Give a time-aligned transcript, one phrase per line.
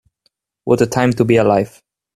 [0.63, 1.79] What a time to be alive.